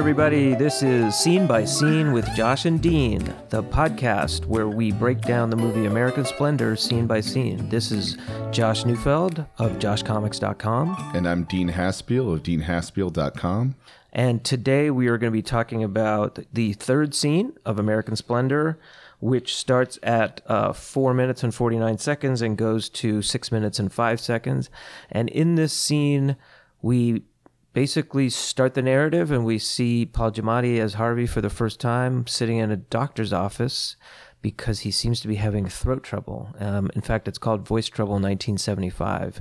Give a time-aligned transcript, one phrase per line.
[0.00, 0.54] everybody.
[0.54, 5.50] This is Scene by Scene with Josh and Dean, the podcast where we break down
[5.50, 7.68] the movie American Splendor scene by scene.
[7.68, 8.16] This is
[8.50, 11.12] Josh Neufeld of joshcomics.com.
[11.14, 13.74] And I'm Dean Haspiel of deanhaspiel.com.
[14.10, 18.78] And today we are going to be talking about the third scene of American Splendor,
[19.18, 23.92] which starts at uh, 4 minutes and 49 seconds and goes to 6 minutes and
[23.92, 24.70] 5 seconds.
[25.10, 26.36] And in this scene,
[26.80, 27.24] we
[27.72, 32.26] basically start the narrative and we see Paul Giamatti as Harvey for the first time
[32.26, 33.96] sitting in a doctor's office
[34.42, 36.48] because he seems to be having throat trouble.
[36.58, 39.40] Um, in fact, it's called Voice Trouble 1975.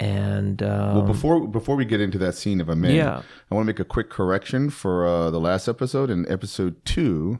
[0.00, 3.22] And um, well, before before we get into that scene, if I may, Yeah.
[3.50, 6.10] I want to make a quick correction for uh, the last episode.
[6.10, 7.38] In episode two,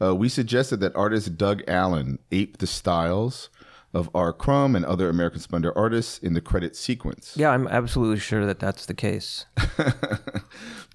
[0.00, 3.50] uh, we suggested that artist Doug Allen ape the styles
[3.94, 4.32] of R.
[4.32, 7.34] Crumb and other American Splendor artists in the credit sequence.
[7.36, 9.46] yeah, I'm absolutely sure that that's the case.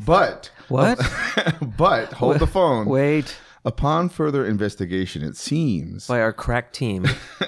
[0.06, 1.00] But What?
[1.78, 2.86] but hold the phone.
[2.86, 7.06] Wait, Upon further investigation, it seems by our crack team.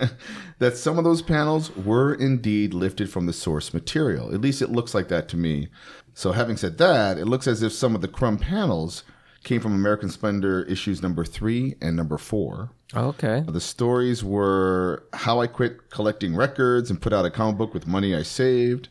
[0.60, 4.34] that some of those panels were indeed lifted from the source material.
[4.34, 5.70] At least it looks like that to me.
[6.14, 9.04] So, having said that, it looks as if some of the crumb panels
[9.50, 12.70] came from American Splendor issues number three and number four.
[12.96, 13.44] Okay.
[13.48, 17.88] The stories were How I Quit Collecting Records and Put Out a Comic Book with
[17.88, 18.90] Money I Saved.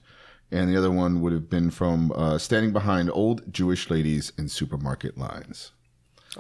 [0.51, 4.49] And the other one would have been from uh, Standing Behind Old Jewish Ladies in
[4.49, 5.71] Supermarket Lines.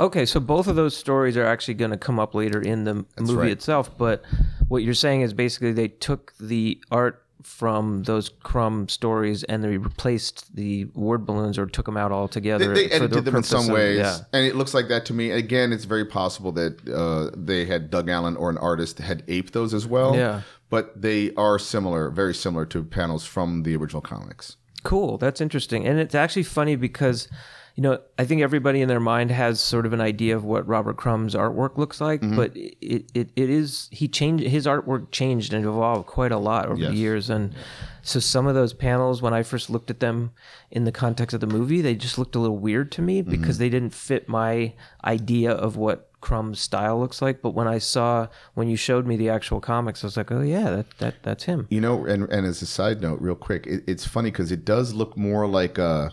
[0.00, 3.04] Okay, so both of those stories are actually going to come up later in the
[3.20, 3.52] movie right.
[3.52, 3.96] itself.
[3.96, 4.24] But
[4.66, 9.78] what you're saying is basically they took the art from those crumb stories and they
[9.78, 12.74] replaced the word balloons or took them out altogether.
[12.74, 14.18] They, they edited them in some ways, yeah.
[14.32, 15.30] and it looks like that to me.
[15.30, 19.54] Again, it's very possible that uh, they had Doug Allen or an artist had aped
[19.54, 20.14] those as well.
[20.14, 20.42] Yeah.
[20.70, 24.56] but they are similar, very similar to panels from the original comics.
[24.88, 25.18] Cool.
[25.18, 25.86] That's interesting.
[25.86, 27.28] And it's actually funny because,
[27.74, 30.66] you know, I think everybody in their mind has sort of an idea of what
[30.66, 32.36] Robert Crumb's artwork looks like, Mm-hmm.
[32.36, 36.66] but it, it, it is, he changed, his artwork changed and evolved quite a lot
[36.66, 36.90] over Yes.
[36.90, 37.30] the years.
[37.30, 37.54] And
[38.02, 40.30] so some of those panels, when I first looked at them
[40.70, 43.56] in the context of the movie, they just looked a little weird to me because
[43.56, 43.62] Mm-hmm.
[43.64, 44.72] they didn't fit my
[45.04, 47.42] idea of what Crumb's style looks like.
[47.42, 50.42] But when I saw, when you showed me the actual comics, I was like, oh
[50.42, 51.66] yeah, that, that that's him.
[51.70, 54.64] You know, and and as a side note, real quick, it, it's funny because it
[54.64, 56.12] does look more like a.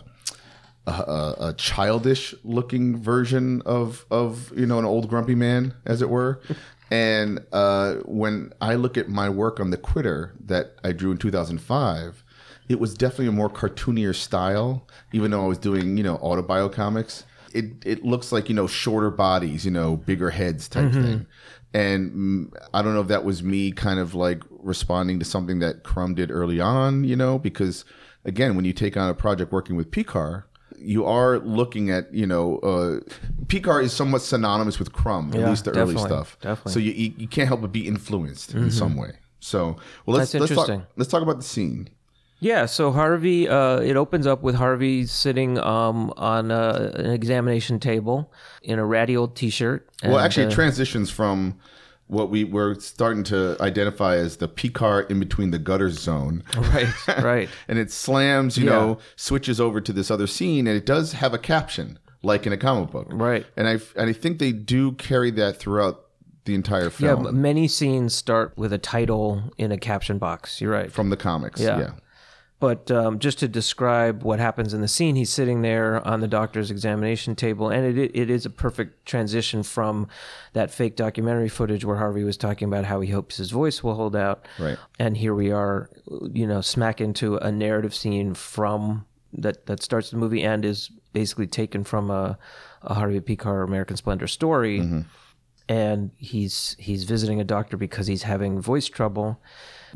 [0.88, 6.00] A, a, a childish looking version of of you know an old grumpy man as
[6.00, 6.40] it were
[6.92, 11.18] and uh, when i look at my work on the quitter that i drew in
[11.18, 12.22] 2005
[12.68, 16.72] it was definitely a more cartoonier style even though i was doing you know autobio
[16.72, 17.24] comics
[17.56, 21.26] it, it looks like you know shorter bodies you know bigger heads type thing.
[21.74, 25.82] And i don't know if that was me kind of like responding to something that
[25.82, 27.84] crumb did early on you know because
[28.24, 30.44] again when you take on a project working with Pekar
[30.78, 33.00] you are looking at you know uh
[33.46, 36.38] Pekar is somewhat synonymous with crumb at least the early stuff.
[36.40, 36.72] definitely.
[36.72, 39.12] so you, you can't help but be influenced in some way.
[39.40, 41.88] So well let's let's talk, let's talk about the scene
[42.38, 47.80] Yeah, so Harvey, uh, it opens up with Harvey sitting um, on uh, an examination
[47.80, 48.30] table
[48.62, 49.88] in a ratty old T-shirt.
[50.02, 51.58] Well, and, actually, it uh, transitions from
[52.08, 56.44] what we were starting to identify as the Pekar in between the gutters zone.
[56.56, 57.48] right, right.
[57.68, 58.70] And it slams, you Yeah.
[58.72, 62.52] know, switches over to this other scene, and it does have a caption, like in
[62.52, 63.08] a comic book.
[63.10, 63.46] Right.
[63.56, 66.02] And I, and I think they do carry that throughout
[66.44, 70.60] the entire film m- many scenes start with a title in a caption box.
[70.60, 70.92] You're right.
[70.92, 71.60] from the comics.
[71.60, 71.78] Yeah.
[71.78, 71.90] Yeah.
[72.58, 76.28] But um, just to describe what happens in the scene, he's sitting there on the
[76.28, 80.08] doctor's examination table, and it it is a perfect transition from
[80.54, 83.94] that fake documentary footage where Harvey was talking about how he hopes his voice will
[83.94, 84.48] hold out.
[84.58, 84.78] Right.
[84.98, 85.90] And here we are,
[86.32, 90.90] you know, smack into a narrative scene from that that starts the movie and is
[91.12, 92.38] basically taken from a,
[92.80, 94.80] a Harvey Pekar American Splendor story.
[95.68, 99.42] And he's he's visiting a doctor because he's having voice trouble.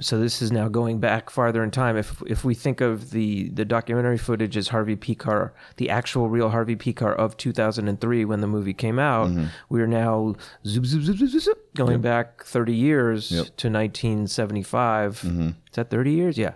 [0.00, 1.96] So this is now going back farther in time.
[1.96, 6.50] If if we think of the the documentary footage as Harvey Pekar, the actual real
[6.50, 9.30] Harvey Pekar of 2003 when the movie came out,
[9.68, 10.34] we are now
[10.66, 15.24] zoop, zoop, zoop, zoop, zoop, going back 30 years to 1975.
[15.24, 16.38] Is that 30 years?
[16.38, 16.54] Yeah.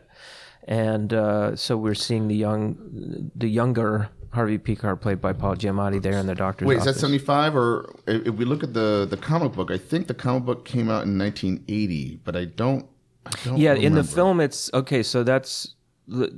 [0.67, 6.03] And uh, so we're seeing the young, the younger Harvey Pekar played by Paul Giamatti
[6.03, 9.17] there in the doctor's Wait, is that 75 or if we look at the the
[9.17, 12.87] comic book, I think the comic book came out in 1980, but I don't
[13.55, 15.03] Yeah, in the film, it's okay.
[15.03, 15.75] So that's.
[16.07, 16.29] Do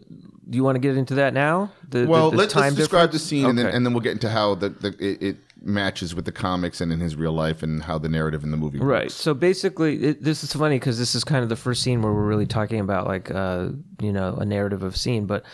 [0.53, 1.73] you want to get into that now?
[1.88, 4.12] The, Well, the let, time us describe the scene, and then and then we'll get
[4.12, 7.65] into how the, the it, it matches with the comics and in his real life,
[7.65, 9.05] and how the narrative in the movie Right.
[9.06, 9.15] works.
[9.15, 12.12] So basically, it, this is funny because this is kind of the first scene where
[12.12, 15.27] we're really talking about like uh, you know a narrative of scene.
[15.27, 15.44] But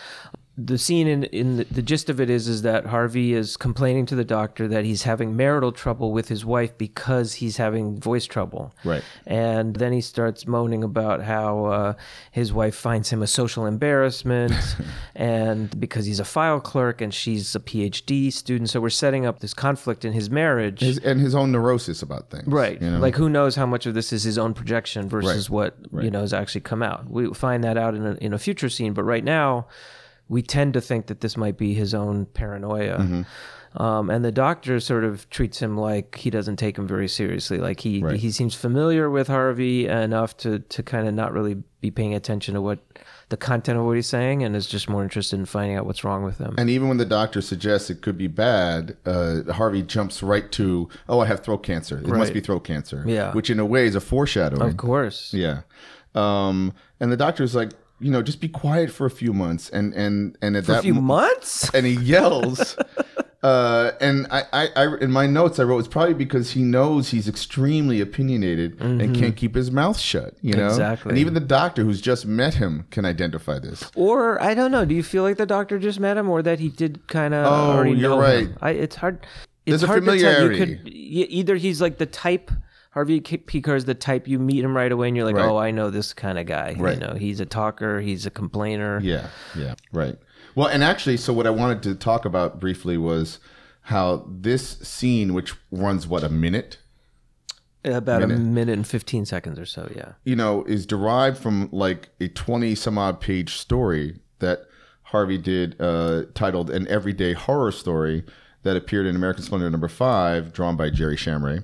[0.55, 4.05] the scene in, in the, the gist of it is is that Harvey is complaining
[4.05, 8.25] to the doctor that he's having marital trouble with his wife because he's having voice
[8.25, 8.71] trouble.
[8.83, 9.03] Right.
[9.25, 11.93] And then he starts moaning about how uh,
[12.31, 14.53] his wife finds him a social embarrassment
[15.15, 18.69] and because he's a file clerk and she's a PhD student.
[18.69, 20.81] So we're setting up this conflict in his marriage.
[20.81, 22.45] his, and his own neurosis about things.
[22.45, 22.79] Right.
[22.79, 22.99] You know?
[22.99, 26.21] Like who knows how much of this is his own projection versus what you know
[26.21, 27.09] has actually come out.
[27.09, 29.65] We find that out in a, in a future scene, but right now
[30.29, 32.97] we tend to think that this might be his own paranoia.
[32.99, 33.21] Mm-hmm.
[33.75, 37.57] Um, and the doctor sort of treats him like he doesn't take him very seriously.
[37.57, 38.19] Like he Right.
[38.19, 42.53] he seems familiar with Harvey enough to to kind of not really be paying attention
[42.53, 42.79] to what
[43.29, 46.03] the content of what he's saying, and is just more interested in finding out what's
[46.03, 46.53] wrong with him.
[46.57, 50.87] And even when the doctor suggests it could be bad, uh, Harvey jumps right to,
[51.09, 51.97] "Oh, I have throat cancer.
[51.97, 53.33] It must be throat cancer." Yeah.
[53.33, 54.61] which in a way is a foreshadowing.
[54.69, 55.33] of course.
[55.33, 55.61] Yeah,
[56.13, 57.71] um, and the doctor's like,
[58.03, 60.75] you know, just be quiet for a few months, and and and at For a
[60.75, 61.69] that few mo- months.
[61.73, 62.77] and he yells.
[63.41, 67.09] Uh, and I, I, I, in my notes, I wrote it's probably because he knows
[67.09, 70.33] he's extremely opinionated and can't keep his mouth shut.
[70.41, 70.69] You know, Mm-hmm.
[70.69, 71.09] Exactly.
[71.09, 73.91] And even the doctor who's just met him can identify this.
[73.97, 74.85] Or I don't know.
[74.85, 77.45] Do you feel like the doctor just met him, or that he did kind of
[77.45, 78.47] Oh, already you're know right.
[78.47, 78.57] him?
[78.61, 79.25] I, it's hard.
[79.65, 80.15] There's It's a hard to tell.
[80.15, 80.21] You
[80.55, 80.77] familiarity.
[80.77, 82.49] could either he's like the type.
[82.93, 85.45] Harvey Pekar is the type you meet him right away, and you're like, Right.
[85.45, 86.75] oh, I know this kind of guy.
[86.77, 86.99] Right.
[86.99, 87.99] You know, he's a talker.
[88.01, 88.99] He's a complainer.
[89.01, 90.17] Yeah, yeah, right.
[90.55, 93.39] Well, and actually, so what I wanted to talk about briefly was
[93.87, 96.77] how this scene, which runs what a minute,
[97.83, 98.37] About Minute.
[98.37, 99.91] a minute and fifteen seconds or so.
[99.95, 100.13] Yeah.
[100.23, 104.65] you know, is derived from like a 20 some odd page story that
[105.03, 108.23] Harvey did uh, titled An Everyday Horror Story
[108.61, 111.63] that appeared in American Splendor number five, drawn by Gerry Shamray.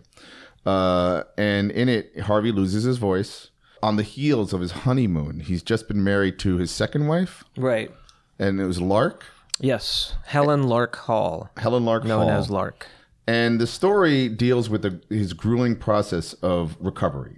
[0.70, 3.50] Uh, and in it, Harvey loses his voice
[3.82, 5.40] on the heels of his honeymoon.
[5.40, 7.92] He's just been married to his second wife, Right.
[8.38, 9.26] and it was Lark,
[9.60, 10.14] Yes.
[10.26, 12.40] Helen Lark Hall, Helen Lark known Hall.
[12.40, 12.88] as Lark.
[13.28, 17.38] And the story deals with the, his grueling process of recovery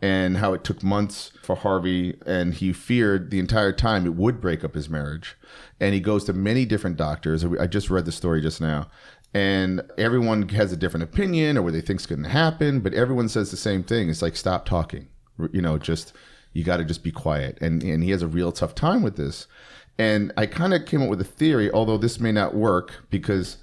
[0.00, 4.40] and how it took months for Harvey, and he feared the entire time it would
[4.40, 5.36] break up his marriage.
[5.78, 7.44] And he goes to many different doctors.
[7.44, 8.88] I just read the story just now.
[9.34, 13.28] And everyone has a different opinion or what they think's going to happen, but everyone
[13.28, 14.10] says the same thing.
[14.10, 15.08] It's like, stop talking.
[15.52, 16.12] You know, just,
[16.52, 17.58] you got to just be quiet.
[17.60, 19.46] And, and he has a real tough time with this.
[19.98, 23.56] And I kind of came up with a theory, although this may not work because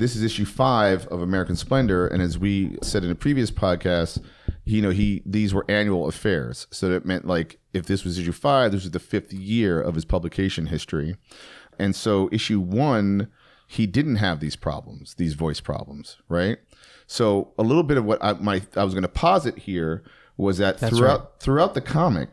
[0.00, 4.22] this is issue five of American Splendor, and as we said in a previous podcast,
[4.64, 8.32] you know, he these were annual affairs, so that meant like if this was issue
[8.32, 11.16] five, this was the fifth year of his publication history,
[11.78, 13.28] and so issue one,
[13.70, 16.58] he didn't have these problems, these voice problems, right?
[17.06, 20.02] So a little bit of what I, my I was going to posit here
[20.36, 22.30] was that throughout throughout the comic,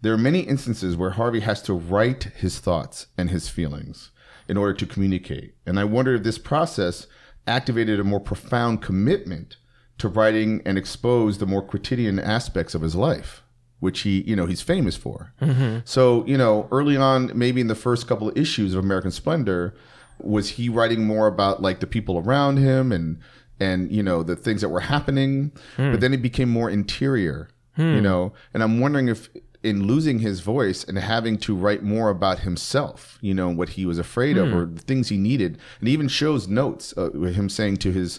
[0.00, 4.12] there are many instances where Harvey has to write his thoughts and his feelings
[4.48, 5.56] in order to communicate.
[5.66, 7.06] And I wonder if this process
[7.46, 9.58] activated a more profound commitment
[9.98, 13.42] to writing and expose the more quotidian aspects of his life,
[13.80, 15.34] which he, you know, he's famous for.
[15.42, 15.80] Mm-hmm.
[15.84, 19.74] So, you know, early on, maybe in the first couple of issues of American Splendor,
[20.24, 23.18] was he writing more about like the people around him and
[23.60, 25.52] and you know the things that were happening?
[25.76, 25.92] Hmm.
[25.92, 28.02] But then it became more interior you hmm.
[28.02, 28.32] know?
[28.52, 29.28] And i'm wondering if
[29.62, 33.86] in losing his voice and having to write more about himself you know what he
[33.86, 34.54] was afraid of hmm.
[34.54, 38.18] or the things he needed and he even shows notes uh, him saying to his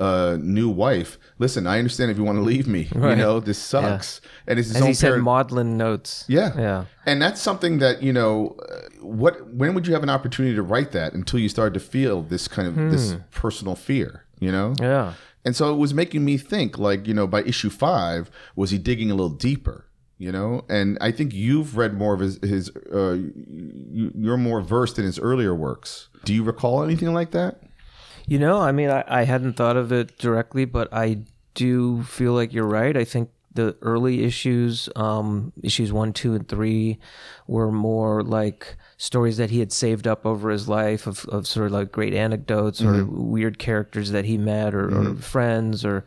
[0.00, 3.58] uh, new wife listen i understand if you want to leave me you know this
[3.58, 6.24] sucks and it's his As own he said, maudlin notes.
[6.26, 6.52] yeah.
[6.56, 6.84] Yeah.
[7.06, 8.56] And that's something that, you know,
[9.00, 12.22] what when would you have an opportunity to write that until you started to feel
[12.22, 14.74] this kind of this personal fear, you know?
[14.80, 15.14] Yeah.
[15.44, 18.78] And so it was making me think like, you know, by issue 5, was he
[18.78, 19.86] digging a little deeper,
[20.18, 20.64] you know?
[20.68, 23.18] And I think you've read more of his his uh
[23.92, 26.08] you're more versed in his earlier works.
[26.24, 27.60] Do you recall anything like that?
[28.26, 31.18] You know, I mean, I, I hadn't thought of it directly, but I
[31.54, 32.96] do feel like you're right.
[32.96, 36.98] I think the early issues, um, issues one, two, and three,
[37.48, 41.66] were more like stories that he had saved up over his life of, of sort
[41.66, 46.04] of like great anecdotes or weird characters that he met or, or friends or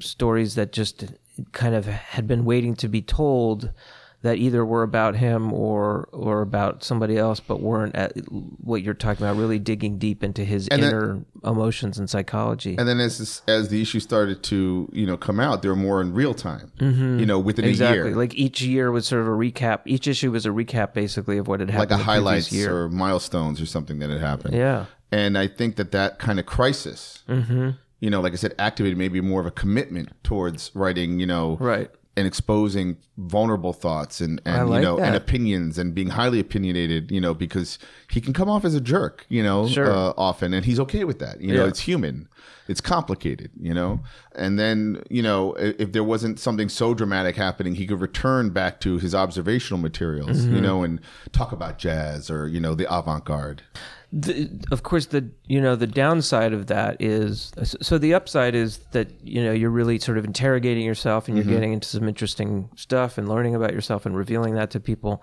[0.00, 1.06] stories that just
[1.52, 3.72] kind of had been waiting to be told
[4.22, 8.94] that either were about him or or about somebody else, but weren't at what you're
[8.94, 12.76] talking about, really digging deep into his And then- inner emotions and psychology.
[12.76, 15.76] And then as this, as the issue started to, you know, come out, they were
[15.76, 16.72] more in real time.
[16.80, 18.08] You know, within a exactly.
[18.08, 18.16] year.
[18.16, 19.80] Like each year was sort of a recap.
[19.84, 21.90] Each issue was a recap, basically, of what had happened.
[21.92, 22.76] like a highlights year.
[22.76, 24.54] or milestones or something that had happened.
[24.54, 24.86] Yeah.
[25.12, 27.70] And I think that that kind of crisis, Mm-hmm.
[28.00, 31.56] you know, like I said, activated maybe more of a commitment towards writing, you know,
[31.60, 31.90] Right.
[32.18, 37.10] And exposing vulnerable thoughts and, and like you know and opinions and being highly opinionated
[37.10, 37.78] you know because
[38.10, 39.90] he can come off as a jerk you know Sure.
[39.90, 41.68] uh, often and he's okay with that you know Yeah.
[41.68, 42.28] it's human
[42.66, 44.00] it's complicated you know
[44.34, 48.80] and then you know if there wasn't something so dramatic happening he could return back
[48.80, 50.54] to his observational materials Mm-hmm.
[50.56, 51.00] you know and
[51.32, 53.62] talk about jazz or you know the avant-garde
[54.10, 58.78] the, of course the you know the downside of that is so the upside is
[58.92, 61.54] that you know you're really sort of interrogating yourself and you're mm-hmm.
[61.54, 65.22] getting into some interesting stuff and learning about yourself and revealing that to people.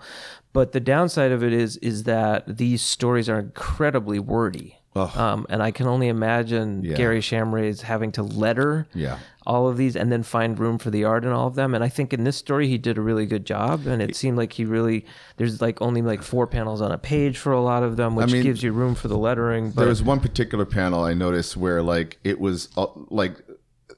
[0.52, 5.62] But the downside of it is is that these stories are incredibly wordy um, and
[5.62, 6.96] I can only imagine Yeah.
[6.96, 9.18] Gary Shamray's having to letter Yeah.
[9.46, 11.74] all of these and then find room for the art in all of them.
[11.74, 13.86] And I think in this story he did a really good job.
[13.86, 15.04] And it seemed like he really
[15.36, 18.32] there's like only like four panels on a page for a lot of them, which
[18.32, 19.70] mean, gives you room for the lettering.
[19.70, 23.36] But There was one particular panel I noticed where like it was uh, like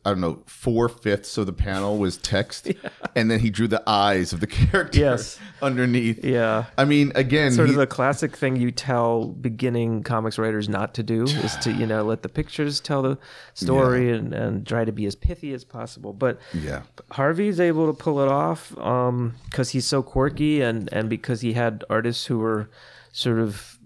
[0.08, 2.70] I don't know four fifths of the panel was text,
[3.14, 5.38] and then he drew the eyes of the character Yes.
[5.62, 6.24] underneath.
[6.24, 6.64] yeah.
[6.76, 10.94] I mean, again, Sort he- of the classic thing you tell beginning comics writers not
[10.94, 13.18] to do is to, you know, let the pictures tell the
[13.54, 16.12] story and, and try to be as pithy as possible.
[16.12, 21.08] But yeah, Harvey's able to pull it off um, because he's so quirky and, and
[21.08, 22.70] because he had artists who were
[23.12, 23.78] sort of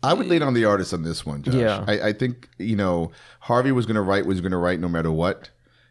[0.00, 1.42] I would lean on the artist on this one.
[1.42, 1.54] Josh.
[1.54, 1.84] Yeah.
[1.88, 4.88] I, I think you know Harvey was going to write was going to write no
[4.88, 5.50] matter what,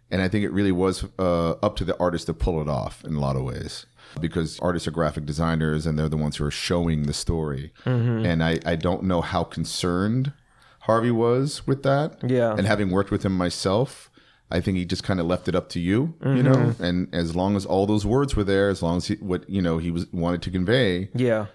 [0.10, 3.04] and I think it really was uh, up to the artist to pull it off
[3.04, 3.86] in a lot of ways
[4.22, 7.74] because artists are graphic designers and they're the ones who are showing the story.
[7.86, 8.26] Mm-hmm.
[8.26, 10.34] And I, I don't know how concerned
[10.82, 12.18] Harvey was with that.
[12.24, 12.56] Yeah.
[12.58, 14.10] And having worked with him myself,
[14.50, 16.54] I think he just kind of left it up to you, you know.
[16.54, 16.84] Mm-hmm.
[16.84, 19.62] And as long as all those words were there, as long as he, what you
[19.62, 21.48] know he was wanted to convey, yeah.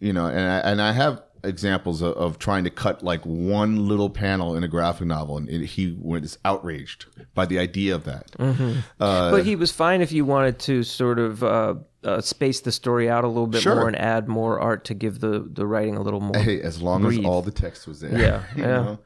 [0.00, 3.88] you know, and I, and I have examples of, of trying to cut like one
[3.88, 8.04] little panel in a graphic novel, and it, he was outraged by the idea of
[8.04, 8.30] that.
[8.32, 8.80] Mm-hmm.
[9.00, 12.72] Uh, but he was fine if you wanted to sort of uh, uh, space the
[12.72, 13.76] story out a little bit Sure.
[13.76, 16.36] more and add more art to give the, the writing a little more.
[16.40, 17.20] Hey, as long breathe.
[17.20, 18.18] as all the text was there.
[18.18, 18.66] Yeah, yeah.
[18.66, 18.98] know?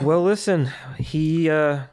[0.00, 1.84] Well, listen, he uh,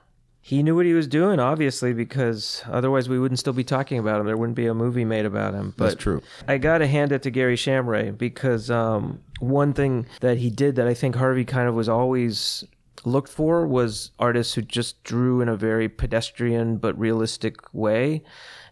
[0.47, 4.21] he knew what he was doing, obviously, because otherwise we wouldn't still be talking about
[4.21, 4.27] him.
[4.27, 5.73] There wouldn't be a movie made about him.
[5.75, 6.21] But That's true.
[6.47, 10.77] I got to hand it to Gary Shamray because um, one thing that he did
[10.77, 12.63] that I think Harvey kind of was always
[13.03, 18.23] looked for was artists who just drew in a very pedestrian but realistic way,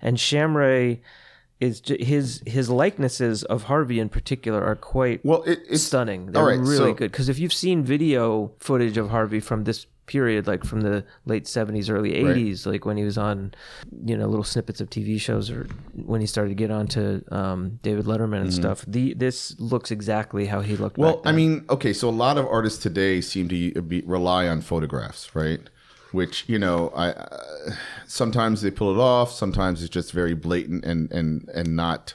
[0.02, 1.02] and Shamray
[1.60, 6.32] is his his likenesses of Harvey in particular are quite Well, it, it's stunning.
[6.32, 9.88] They're right, really so- good because if you've seen video footage of Harvey from this
[10.06, 13.54] period, like from the late seventies, early eighties, like when he was on,
[14.06, 17.80] you know, little snippets of TV shows, or when he started to get onto um,
[17.82, 20.96] David Letterman and stuff, the this looks exactly how he looked.
[20.96, 21.02] Mm-hmm.
[21.04, 24.62] Well, I mean, okay, so a lot of artists today seem to be, rely on
[24.62, 25.62] photographs, right?
[26.12, 27.72] Which you know, I uh,
[28.08, 32.14] sometimes they pull it off, sometimes it's just very blatant and and and not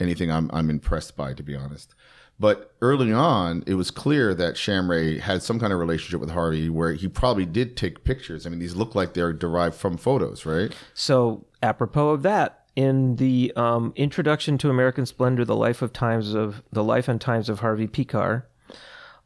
[0.00, 1.94] anything I'm I'm impressed by, to be honest.
[2.40, 6.68] But early on, it was clear that Shamray had some kind of relationship with Harvey,
[6.68, 8.46] where he probably did take pictures.
[8.46, 10.72] I mean, these look like they're derived from photos, right?
[10.94, 16.32] So, apropos of that, in the um, introduction to American Splendor, the life of times
[16.32, 18.44] of the life and times of Harvey Pekar,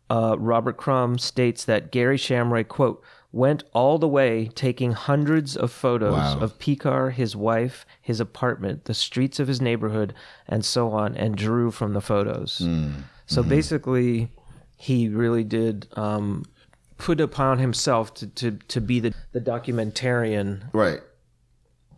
[0.08, 5.72] uh, Robert Crumb states that Gary Shamray quote went all the way, taking hundreds of
[5.72, 6.38] photos Wow.
[6.40, 10.12] of Pekar, his wife, his apartment, the streets of his neighborhood,
[10.46, 12.62] and so on, and drew from the photos.
[13.26, 14.28] So basically,
[14.76, 15.88] he really did.
[15.96, 16.44] Um,
[16.98, 21.00] Put upon himself to, to, to be the, the documentarian Right.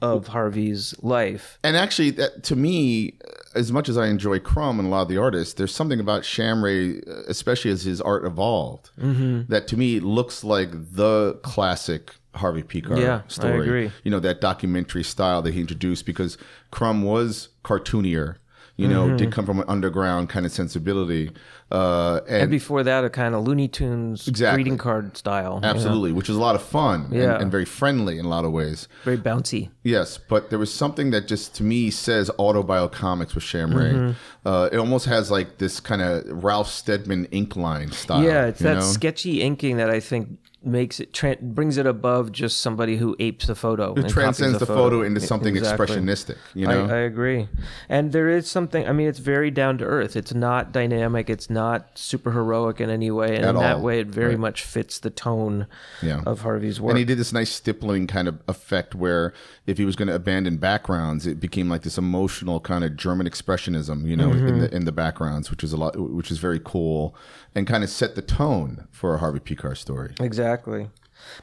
[0.04, 1.58] Of Harvey's life.
[1.64, 3.18] And actually, that, to me,
[3.54, 6.22] as much as I enjoy Crumb and a lot of the artists, there's something about
[6.22, 9.42] Shamray, uh, especially as his art evolved, Mm-hmm.
[9.52, 13.60] that to me looks like the classic Harvey Pekar Yeah, I story.
[13.66, 13.92] agree.
[14.02, 16.36] You know, that documentary style that he introduced because
[16.72, 18.36] Crumb was cartoonier.
[18.76, 19.16] You know, Mm-hmm.
[19.18, 21.30] did come from an underground kind of sensibility,
[21.70, 24.56] uh, and, And before that, a kind of Looney Tunes Exactly.
[24.64, 25.54] greeting card style.
[25.54, 27.34] you know, absolutely, which was a lot of fun Yeah.
[27.34, 28.88] and, and very friendly in a lot of ways.
[29.04, 29.70] very bouncy.
[29.84, 33.92] Yes, but there was something that just to me says autobiocomics with Shamray.
[33.94, 34.48] Mm-hmm.
[34.48, 38.22] Uh, it almost has like this kind of Ralph Steadman ink line style.
[38.24, 38.80] Yeah, it's that know?
[38.80, 43.48] sketchy inking that I think makes it tra- brings it above just somebody who apes
[43.48, 43.94] a photo.
[43.94, 45.86] and It transcends the photo into something Exactly.
[45.86, 46.36] expressionistic.
[46.54, 47.48] You know, I, I agree.
[47.88, 50.16] And there is something, I mean, it's very down to earth.
[50.16, 51.28] It's not dynamic.
[51.30, 53.36] It's not super heroic in any way.
[53.36, 54.38] And At in that way, it very Right.
[54.38, 55.66] much fits the tone
[56.02, 56.22] Yeah.
[56.26, 56.90] of Harvey's work.
[56.90, 59.32] and he did this nice stippling kind of effect where
[59.66, 63.26] if he was going to abandon backgrounds, it became like this emotional kind of German
[63.26, 64.46] expressionism, you know, Mm-hmm.
[64.48, 67.14] in the in the backgrounds, which is a lot, which is very cool,
[67.54, 70.14] and kind of set the tone for a Harvey Pekar story.
[70.20, 70.90] Exactly.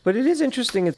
[0.04, 0.94] But it is interesting.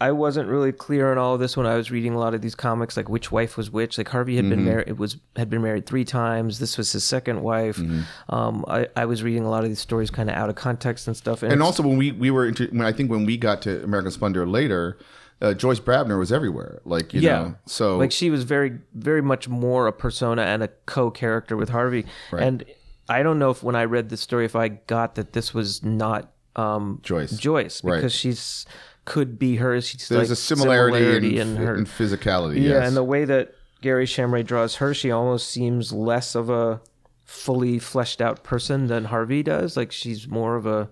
[0.00, 2.40] I wasn't really clear on all of this when I was reading a lot of
[2.40, 3.98] these comics, like which wife was which.
[3.98, 4.50] Like Harvey had Mm-hmm.
[4.54, 6.58] been married, it was had been married three times.
[6.58, 7.76] This was his second wife.
[7.76, 8.34] Mm-hmm.
[8.34, 11.06] Um, I, I was reading a lot of these stories kind of out of context
[11.06, 11.42] and stuff.
[11.42, 13.82] And it's- also when we we were into, when I think when we got to
[13.84, 14.96] American Splendor later,
[15.42, 16.80] uh, Joyce Brabner was everywhere.
[16.84, 20.62] Like you yeah, know, so like she was very very much more a persona and
[20.62, 22.06] a co-character with Harvey.
[22.32, 22.64] And
[23.08, 25.82] I don't know if when I read the story, if I got that this was
[25.82, 27.32] not um, Joyce.
[27.38, 27.96] Joyce Right.
[27.96, 28.66] because she's
[29.10, 29.80] could be her.
[29.80, 32.62] She's there's like a similarity, in, her in physicality.
[32.62, 32.88] Yeah, yes.
[32.88, 36.80] and the way that Gary Shamray draws her, she almost seems less of a
[37.24, 39.76] fully fleshed out person than Harvey does.
[39.76, 40.88] Like she's more of a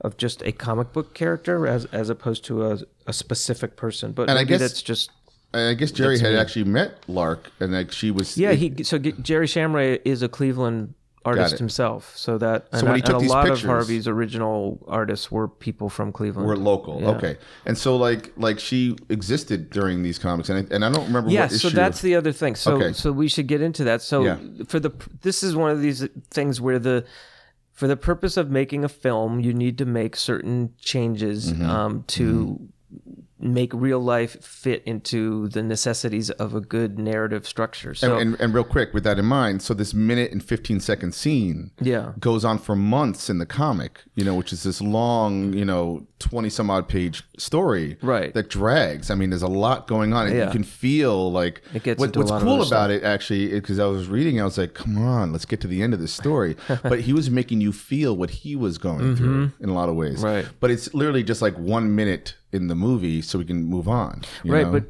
[0.00, 4.10] of just a comic book character as as opposed to a, a specific person.
[4.10, 5.10] But And I guess- that's just
[5.52, 8.36] I guess Gerry had actually met Lark, and like she was.
[8.36, 8.52] yeah.
[8.54, 13.02] He so G- Gerry Shamray is a Cleveland artist himself, so that and, when he
[13.02, 16.46] took a these lot pictures- of Harvey's original artists were people from Cleveland.
[16.46, 20.84] were local, okay, and so like like she existed during these comics, and I, and
[20.84, 22.54] I don't remember Yeah, so that's the other thing.
[22.56, 22.92] So Okay.
[22.92, 24.02] so we should get into that.
[24.02, 24.36] So Yeah.
[24.66, 24.90] for the
[25.22, 27.04] this is one of these things where the
[27.72, 31.68] for the purpose of making a film, you need to make certain changes Mm-hmm.
[31.68, 32.60] um, to
[33.38, 37.94] make real life fit into the necessities of a good narrative structure.
[37.94, 40.80] So and, and, and real quick, with that in mind, so this minute and 15
[40.80, 42.12] second scene yeah.
[42.18, 46.06] goes on for months in the comic, you know, which is this long, you know,
[46.20, 48.32] 20 some odd page story Right.
[48.34, 49.10] that drags.
[49.10, 50.26] I mean, there's a lot going on.
[50.28, 50.46] And Yeah.
[50.46, 54.08] you can feel like It gets what- what's cool about it actually, because I was
[54.08, 56.56] reading, I was like, come on, let's get to the end of this story.
[56.82, 59.96] but he was making you feel what he was going through in a lot of
[59.96, 60.16] ways.
[60.18, 60.24] Mm-hmm.
[60.24, 60.46] Right.
[60.60, 64.22] But it's literally just like one minute in the movie so we can move on.
[64.42, 64.72] you right know?
[64.72, 64.84] but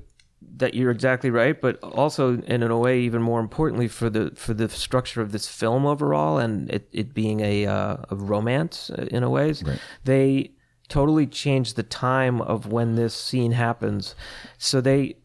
[0.57, 4.31] that you're exactly right but also and in a way even more importantly for the
[4.37, 8.91] for the structure of this film overall and it, it being a, uh, a romance
[8.91, 9.65] uh, in a ways
[10.05, 10.53] they
[10.89, 14.15] totally changed the time of when this scene happens
[14.59, 15.17] so they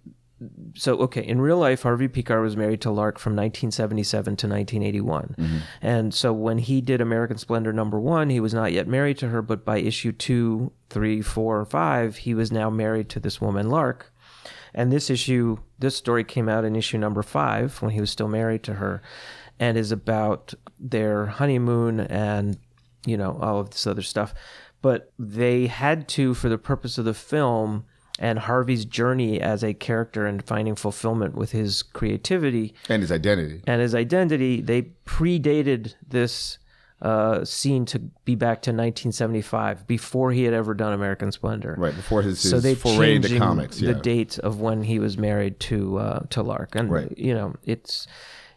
[0.76, 5.36] so okay in real life harvey Pekar was married to lark from 1977 to 1981
[5.38, 5.58] mm-hmm.
[5.82, 9.28] and so when he did american splendor number one he was not yet married to
[9.30, 13.70] her but by issue two three four five he was now married to this woman
[13.70, 14.14] lark.
[14.74, 18.28] And this issue this story came out in issue number five when he was still
[18.28, 19.02] married to her
[19.60, 22.58] and is about their honeymoon and
[23.06, 24.34] you know all of this other stuff.
[24.82, 27.86] But they had to for the purpose of the film
[28.22, 33.62] and Harvey's journey as a character and finding fulfillment with his creativity and his identity.
[33.66, 36.58] and his identity, they predated this
[37.02, 41.76] uh, scene to be back to 1975 before he had ever done American Splendor.
[41.78, 43.78] Right, before his, his So they foray into changing comics.
[43.80, 44.00] the Yeah.
[44.02, 47.18] date of when he was married to uh, to Lark, and Right.
[47.18, 48.06] you know it's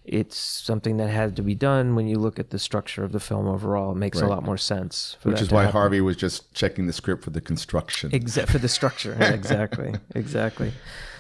[0.05, 3.21] it's something that had to be done when you look at the structure of the
[3.21, 3.93] film overall.
[3.93, 5.17] It makes a lot more sense.
[5.21, 5.73] For Which is why happen.
[5.73, 8.11] Harvey was just checking the script for the construction.
[8.12, 9.17] Except for the structure.
[9.21, 9.95] exactly.
[10.15, 10.73] Exactly.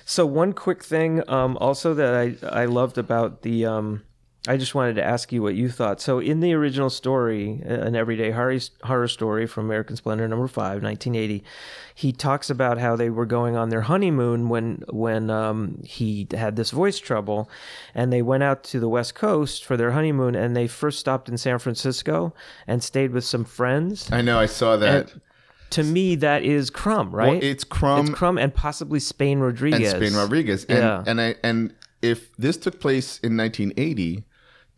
[0.04, 4.02] So one quick thing um, also that I, I loved about the um,
[4.48, 6.00] I just wanted to ask you what you thought.
[6.00, 11.44] So in the original story, an everyday horror, story from American Splendor number 5, 1980,
[11.94, 16.56] he talks about how they were going on their honeymoon when when um, he had
[16.56, 17.48] this voice trouble
[17.94, 21.28] and they went out to the west coast for their honeymoon and they first stopped
[21.28, 22.34] in San Francisco
[22.66, 24.10] and stayed with some friends.
[24.10, 25.12] I know, I saw that.
[25.70, 27.28] To me, that is Crumb, right?
[27.28, 29.90] Well, it's Crumb It's Crumb and possibly Spain and Rodriguez.
[29.92, 30.64] Spain Rodriguez.
[30.64, 31.04] And, Yeah.
[31.06, 34.24] and I and if this took place in 1980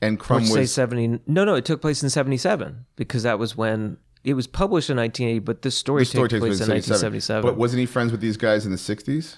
[0.05, 1.21] and Crumb Or say 70.
[1.27, 4.97] No, no, it took place in 77 because that was when it was published in
[4.97, 7.43] 1980, but this story, the story takes place in 1977.
[7.43, 9.37] But wasn't he friends with these guys in the 60s?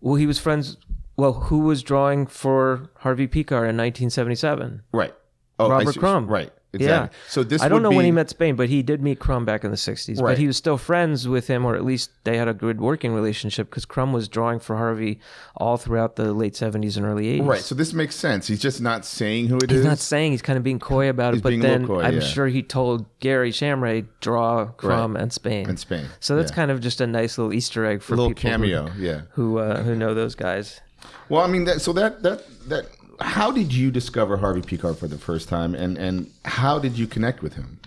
[0.00, 0.76] well, he was friends.
[1.16, 4.82] Well, who was drawing for Harvey Pekar in 1977?
[4.92, 5.14] Right.
[5.58, 6.26] Oh, Robert Crumb.
[6.26, 6.52] Right.
[6.74, 7.16] Exactly.
[7.16, 7.24] Yeah.
[7.28, 9.44] So this I don't know be, when he met Spain, but he did meet Crumb
[9.44, 10.20] back in the 60s.
[10.20, 10.32] Right.
[10.32, 13.14] But he was still friends with him, or at least they had a good working
[13.14, 15.20] relationship because Crumb was drawing for Harvey
[15.56, 17.46] all throughout the late 70s and early 80s.
[17.46, 17.60] Right.
[17.60, 18.46] So this makes sense.
[18.46, 19.78] He's just not saying who it is.
[19.78, 21.78] He's not saying he's kind of being coy about He's it, but being a little
[21.78, 22.20] then coy, I'm yeah.
[22.20, 25.68] sure he told Gary Shamray draw Crumb and Spain.
[25.68, 26.06] in Spain.
[26.20, 26.56] So that's Yeah.
[26.56, 28.86] kind of just a nice little Easter egg for a little people cameo.
[28.88, 29.20] who yeah.
[29.32, 30.80] who, uh, who know those guys.
[31.28, 32.86] Well, I mean, that, so that that that.
[33.20, 37.06] How did you discover Harvey Pekar for the first time, and and how did you
[37.06, 37.80] connect with him?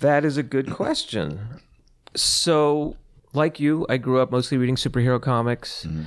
[0.00, 1.60] That is a good question.
[2.14, 2.96] So,
[3.32, 5.84] like you, I grew up mostly reading superhero comics.
[5.86, 6.02] Mm-hmm.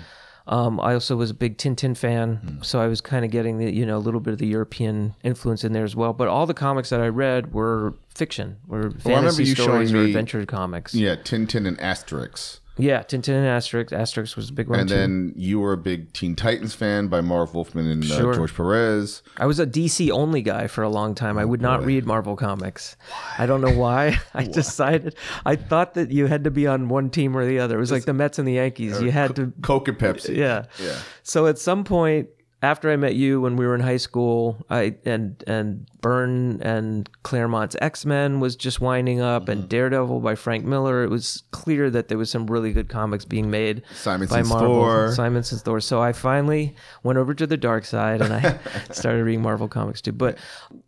[0.48, 3.72] Um, I also was a big Tintin fan, so I was kind of getting the
[3.72, 6.12] you know a little bit of the European influence in there as well.
[6.12, 9.54] But all the comics that I read were fiction, were Well, I remember fantasy you
[9.56, 10.96] stories showing or me- adventure comics.
[10.96, 12.60] Yeah, Tintin and Asterix.
[12.80, 13.90] Yeah, Tintin and Asterix.
[13.92, 14.96] Asterix was a big one And too.
[14.96, 18.34] then you were a big Teen Titans fan by Marv Wolfman and uh, Sure.
[18.34, 19.22] George Perez.
[19.38, 21.38] I was a DC only guy for a long time.
[21.38, 22.96] I would not read Marvel comics.
[23.38, 24.18] I don't know why.
[24.34, 25.16] I decided
[25.46, 27.76] I thought that you had to be on one team or the other.
[27.76, 29.02] It was like the Mets and the Yankees.
[29.02, 30.36] You had to Coke and Pepsi.
[30.38, 30.66] yeah.
[30.82, 30.98] Yeah.
[31.24, 32.30] So at some point
[32.62, 37.10] after I met you when we were in high school, I and and Byrne and
[37.24, 39.52] Claremont's X Men was just winding up, Mm-hmm.
[39.52, 41.04] and Daredevil by Frank Miller.
[41.04, 43.84] It was clear that there was some really good comics being made
[44.30, 44.68] by Marvel.
[44.82, 45.12] Thor.
[45.14, 45.80] Simonson's Thor.
[45.80, 48.60] So I finally went over to the dark side and I
[48.92, 50.12] started reading Marvel comics too.
[50.12, 50.38] But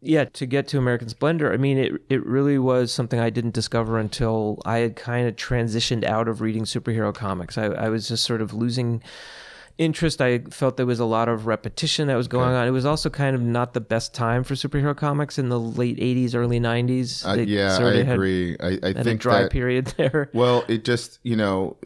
[0.02, 3.54] yeah, to get to American Splendor, I mean, it it really was something I didn't
[3.54, 7.58] discover until I had kind of transitioned out of reading superhero comics.
[7.58, 9.02] I, I was just sort of losing
[9.82, 10.22] interest.
[10.22, 12.68] I felt there was a lot of repetition that was going on.
[12.68, 15.98] It was also kind of not the best time for superhero comics in the late
[15.98, 17.26] '80s, early '90s.
[17.28, 18.56] Uh, yeah, I had- agree.
[18.60, 20.30] I, I Had a think dry that, period there.
[20.34, 21.78] Well, it just you know,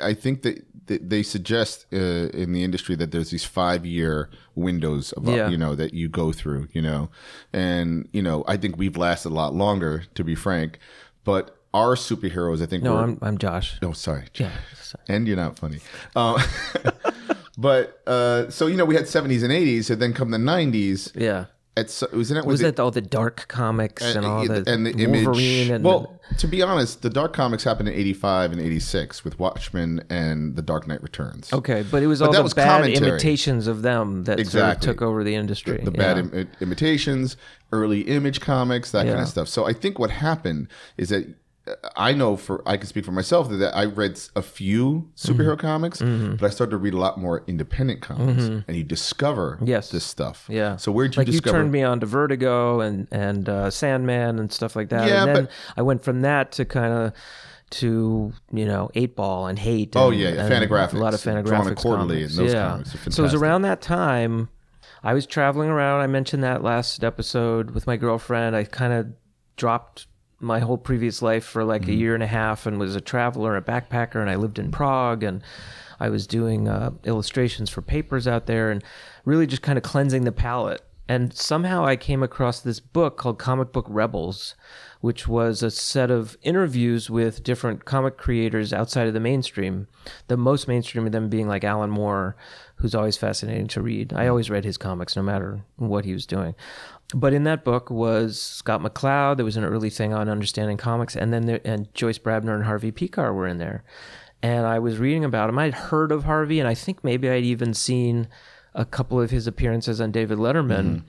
[0.00, 1.96] I think that they suggest uh,
[2.42, 5.48] in the industry that there's these five year windows of Yeah.
[5.50, 7.10] you know that you go through, you know,
[7.52, 10.78] and you know I think we've lasted a lot longer, to be frank,
[11.24, 13.78] but our superheroes, I think, No, I'm I'm Josh.
[13.82, 14.50] oh sorry, Yeah.
[15.08, 15.80] and you're not funny.
[16.16, 16.38] Um,
[17.58, 21.12] but uh, so you know we had 70s and 80s, and then come the 90s.
[21.14, 21.46] Yeah.
[21.76, 24.84] At so, wasn't it Was it, that all the dark comics and, all the, and
[24.84, 25.70] the Wolverine image.
[25.70, 30.02] and well, to be honest, the Dark comics happened in '85 and '86 with Watchmen
[30.10, 31.52] and The Dark Knight Returns.
[31.52, 33.08] okay, but it was all that the was bad commentary.
[33.10, 34.86] imitations of them that sort of Exactly.
[34.86, 35.76] took over the industry.
[35.84, 35.96] the yeah.
[36.14, 37.36] bad Im- imitations,
[37.70, 39.22] early image comics, that kind Yeah.
[39.22, 39.46] of stuff.
[39.46, 40.66] So I think what happened
[40.96, 41.32] is that uh,
[41.96, 45.60] I know for I can speak for myself that I read a few superhero Mm-hmm.
[45.60, 49.90] comics, but I started to read a lot more independent comics, and you discover Yes.
[49.90, 50.46] this stuff.
[50.48, 50.76] Yeah.
[50.76, 51.56] So where'd you like discover?
[51.56, 55.08] you turned me on to Vertigo and and uh, Sandman and stuff like that.
[55.08, 57.12] Yeah, and then but- I went from that to kind of
[57.70, 59.94] to you know Eight Ball and Hate.
[59.96, 62.36] Oh, yeah, yeah, and Fantagraphics, A lot of Fantagraphics and Quarterly comics.
[62.38, 62.68] and those yeah.
[62.70, 64.48] comics So it was around that time.
[65.02, 66.00] I was traveling around.
[66.00, 68.56] I mentioned that last episode with my girlfriend.
[68.56, 69.06] I kind of
[69.56, 70.06] dropped
[70.40, 71.90] my whole previous life for like Mm-hmm.
[71.90, 74.70] a year and a half and was a traveler, a backpacker, and I lived in
[74.70, 75.42] Prague and
[76.00, 78.84] I was doing uh, illustrations for papers out there and
[79.24, 80.82] really just kind of cleansing the palette.
[81.10, 84.54] And somehow I came across this book called Comic Book Rebels,
[85.00, 89.88] which was a set of interviews with different comic creators outside of the mainstream.
[90.26, 92.36] The most mainstream of them being like Alan Moore,
[92.76, 94.12] who's always fascinating to read.
[94.12, 96.54] I always read his comics no matter what he was doing.
[97.14, 99.36] But in that book was Scott McCloud.
[99.36, 102.64] There was an early thing on understanding comics, and then there, and Joyce Brabner and
[102.64, 103.82] Harvey Pekar were in there.
[104.42, 105.58] And I was reading about him.
[105.58, 108.28] I'd heard of Harvey, and I think maybe I'd even seen
[108.74, 111.02] a couple of his appearances on David Letterman,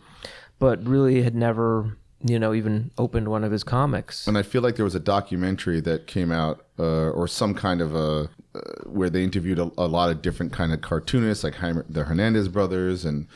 [0.58, 4.26] but really had never, you know, even opened one of his comics.
[4.26, 7.82] And I feel like there was a documentary that came out, uh, or some kind
[7.82, 11.56] of a, uh, where they interviewed a, a lot of different kind of cartoonists, like
[11.56, 13.28] Jaime, the Hernandez brothers, and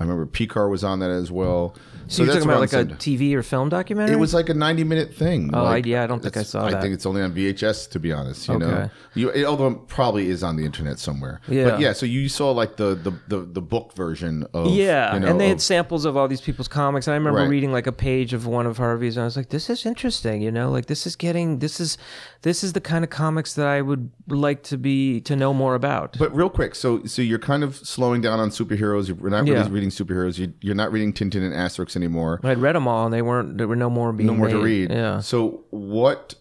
[0.00, 1.76] I remember Pekar was on that as well.
[2.08, 4.14] So, you're talking about like a TV or film documentary?
[4.14, 5.50] It was like a ninety-minute thing.
[5.54, 6.82] Oh, like, I- yeah, I don't think I saw I that.
[6.82, 8.48] think it's only on VHS, to be honest.
[8.48, 8.90] You know, Okay.
[9.14, 11.40] you, it, although it probably is on the internet somewhere.
[11.48, 11.70] Yeah.
[11.70, 11.92] but yeah.
[11.92, 15.40] So you saw like the the the, the book version of Yeah, you know, and
[15.40, 17.06] they had samples of all these people's comics.
[17.06, 17.48] And I remember Right.
[17.48, 20.42] reading like a page of one of Harvey's, and I was like, "This is interesting."
[20.42, 21.96] You know, like this is getting this is
[22.42, 25.76] this is the kind of comics that I would like to be to know more
[25.76, 26.18] about.
[26.18, 29.06] But real quick, so so you're kind of slowing down on superheroes.
[29.06, 29.68] You're not really Yeah.
[29.82, 30.38] Reading superheroes.
[30.38, 32.40] You, you're not reading Tintin and Asterix anymore.
[32.44, 33.58] I'd read them all, and they weren't.
[33.58, 34.90] There were no more being no more to read.
[34.90, 35.20] Yeah.
[35.20, 36.36] So what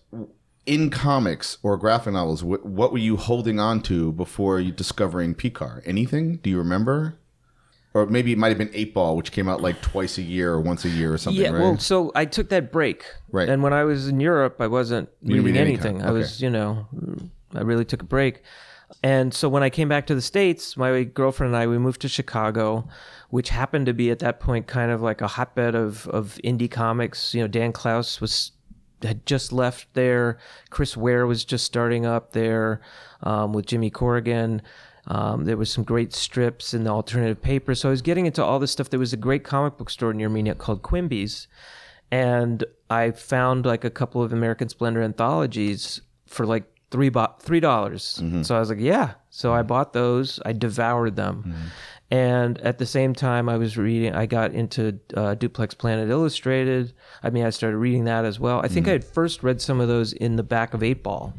[0.68, 2.44] in comics or graphic novels?
[2.44, 5.82] What, what were you holding on to before you discovering Pekar?
[5.86, 6.38] Anything?
[6.38, 7.16] Do you remember?
[7.94, 10.54] Or maybe it might have been Eight Ball, which came out like twice a year
[10.54, 11.42] or once a year or something.
[11.42, 11.62] Yeah, right?
[11.62, 13.50] well, so I took that break, Right.
[13.50, 16.04] And when I was in Europe, I wasn't reading read any anything.
[16.04, 16.88] I was, you know,
[17.56, 18.44] I really took a break.
[19.04, 22.02] And so when I came back to the states, my girlfriend and I we moved
[22.02, 22.88] to Chicago,
[23.32, 26.70] which happened to be at that point kind of like a hotbed of of indie
[26.70, 27.34] comics.
[27.34, 28.52] You know, Dan Clowes was
[29.02, 30.38] had just left there.
[30.70, 32.82] Chris Ware was just starting up there
[33.24, 34.62] um, with Jimmy Corrigan.
[35.08, 37.74] Um, there was some great strips in the alternative paper.
[37.74, 38.92] So I was getting into all this stuff.
[38.92, 41.48] There was a great comic book store near me called Quimby's,
[42.12, 47.60] and I found like a couple of American Splendor anthologies for like three bo- three
[47.62, 48.22] dollars.
[48.44, 49.14] So I was like, yeah.
[49.32, 50.40] So I bought those.
[50.46, 51.56] I devoured them.
[52.12, 54.14] And at the same time, I was reading.
[54.14, 56.92] I got into uh, Duplex Planet Illustrated.
[57.24, 58.60] I mean, I started reading that as well.
[58.60, 58.90] I think mm-hmm.
[58.90, 61.34] I had first read some of those in the back of Eight Ball,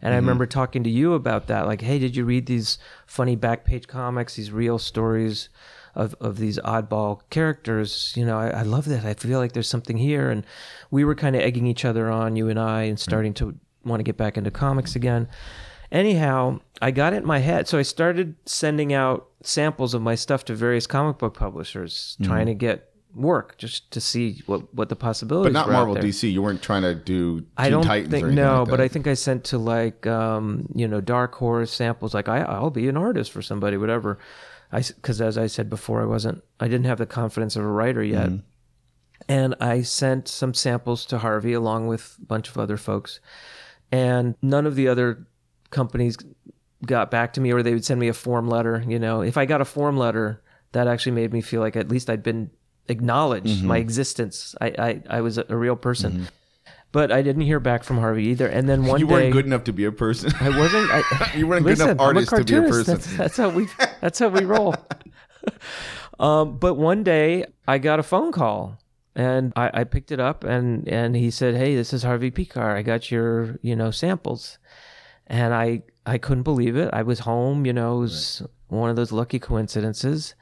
[0.00, 0.26] and I mm-hmm.
[0.26, 1.66] remember talking to you about that.
[1.66, 4.36] Like, hey, did you read these funny back page comics?
[4.36, 5.48] These real stories
[5.96, 8.12] of of these oddball characters.
[8.16, 9.04] You know, I, I love that.
[9.04, 10.46] I feel like there's something here, and
[10.92, 13.10] we were kind of egging each other on, you and I, and mm-hmm.
[13.10, 15.28] starting to want to get back into comics again.
[15.90, 17.68] Anyhow, I got it in my head.
[17.68, 22.30] So I started sending out samples of my stuff to various comic book publishers, Mm-hmm.
[22.30, 25.96] trying to get work just to see what, what the possibilities But not Marvel.
[25.96, 26.32] DC.
[26.32, 28.80] You weren't trying to do Teen I don't Titans think no, like but.
[28.80, 32.14] I think I sent to like um, you know Dark Horse samples.
[32.14, 34.18] Like I, I'll be an artist for somebody, whatever.
[34.72, 37.68] I because as I said before, I wasn't, I didn't have the confidence of a
[37.68, 38.36] writer yet, Mm-hmm.
[39.28, 43.20] and I sent some samples to Harvey along with a bunch of other folks,
[43.90, 45.26] and none of the other
[45.68, 46.16] companies
[46.84, 48.84] got back to me, or they would send me a form letter.
[48.86, 50.42] You know, if I got a form letter,
[50.72, 52.50] that actually made me feel like at least I'd been
[52.88, 53.66] acknowledged Mm-hmm.
[53.66, 54.54] my existence.
[54.60, 56.28] I, I, I was a, real person.
[56.90, 58.46] But I didn't hear back from Harvey either.
[58.46, 60.30] And then one you day, weren't good enough to be a person.
[60.40, 60.90] I wasn't.
[60.90, 62.94] I, you weren't a good enough artist to be a person.
[62.96, 63.66] That's, that's how we.
[64.02, 64.74] That's how we roll.
[66.20, 68.78] um, but one day I got a phone call,
[69.14, 72.76] and I, I picked it up, and and he said, "Hey, this is Harvey Pekar.
[72.76, 74.58] I got your you know samples,"
[75.26, 76.90] and I I couldn't believe it.
[76.92, 77.66] I was home.
[77.66, 80.34] You know, it was one of those lucky coincidences.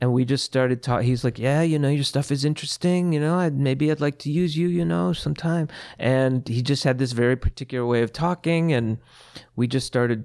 [0.00, 1.08] And we just started talking.
[1.08, 3.12] He's like, "Yeah, you know, your stuff is interesting.
[3.12, 4.68] You know, I'd, maybe I'd like to use you.
[4.68, 5.68] You know, sometime."
[5.98, 8.98] And he just had this very particular way of talking, and
[9.56, 10.24] we just started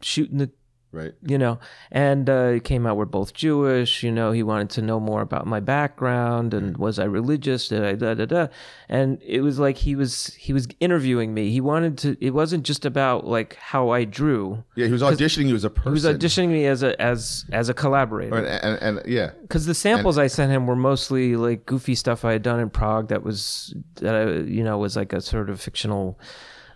[0.00, 0.50] shooting the
[0.94, 1.12] right.
[1.26, 1.58] you know
[1.90, 5.20] and uh, it came out we're both jewish you know he wanted to know more
[5.20, 8.46] about my background and was i religious Did I, da, da, da.
[8.88, 12.64] and it was like he was he was interviewing me he wanted to it wasn't
[12.64, 15.90] just about like how i drew Yeah, he was auditioning you as a person.
[15.90, 19.66] he was auditioning me as a as as a collaborator And, and, and yeah, because
[19.66, 23.08] the samples I sent him were mostly like goofy stuff I had done in Prague
[23.08, 24.24] that was that I,
[24.56, 26.18] you know was like a sort of fictional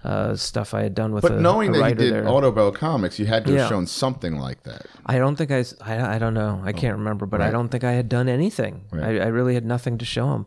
[0.05, 2.25] uh, stuff I had done with but a, knowing a that he writer did there.
[2.25, 4.87] Autobio comics, you had to have shown something like that.
[5.07, 5.65] I don't think I.
[5.85, 6.61] I don't know.
[6.65, 8.85] I can't remember, but I don't think I had done anything.
[8.91, 9.21] Right.
[9.21, 10.47] I, I really had nothing to show him.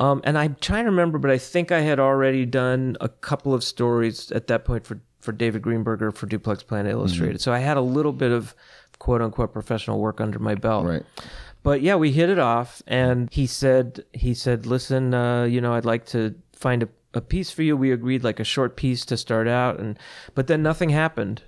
[0.00, 3.54] Um, and I'm trying to remember, but I think I had already done a couple
[3.54, 7.36] of stories at that point for, for David Greenberger for Duplex Planet Illustrated.
[7.36, 7.42] Mm-hmm.
[7.42, 8.54] So I had a little bit of
[8.98, 10.86] quote unquote professional work under my belt.
[10.86, 11.02] Right.
[11.62, 15.74] But yeah, we hit it off, and he said, he said, listen, uh, you know,
[15.74, 17.76] I'd like to find a, a piece for you.
[17.76, 19.98] We agreed like a short piece to start out, and
[20.34, 21.42] but then nothing happened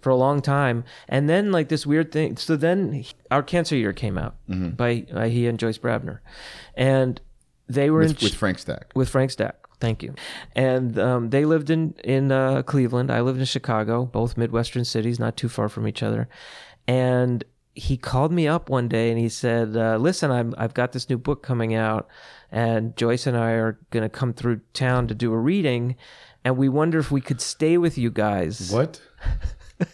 [0.00, 2.36] for a long time, and then like this weird thing.
[2.36, 6.20] So then he- our cancer year came out by, by he and Joyce Brabner,
[6.76, 7.20] and
[7.68, 8.92] they were in With, with Frank Stack.
[8.94, 9.56] with Frank Stack.
[9.80, 10.14] Thank you.
[10.56, 13.10] And um, they lived in in uh, Cleveland.
[13.10, 16.28] I lived in Chicago, both midwestern cities, not too far from each other.
[16.86, 17.44] And
[17.78, 21.08] he called me up one day and he said, uh, "Listen, I'm I've got this
[21.08, 22.08] new book coming out,
[22.50, 25.96] and Joyce and I are going to come through town to do a reading,
[26.44, 29.00] and we wonder if we could stay with you guys." What?